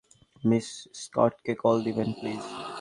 Miss 0.43 0.67
স্কটকে 1.01 1.53
call 1.63 1.77
দিবেন 1.87 2.09
please. 2.17 2.43